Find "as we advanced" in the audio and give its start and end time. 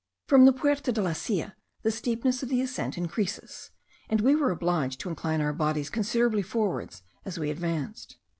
7.23-8.17